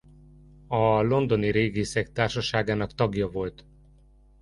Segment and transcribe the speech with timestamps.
[0.67, 3.65] A londoni régészek társaságának tagja volt.